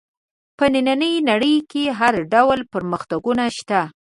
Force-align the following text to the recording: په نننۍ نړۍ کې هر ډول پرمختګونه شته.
په 0.57 0.65
نننۍ 0.73 1.15
نړۍ 1.29 1.55
کې 1.71 1.83
هر 1.99 2.13
ډول 2.33 2.59
پرمختګونه 2.73 3.43
شته. 3.57 3.81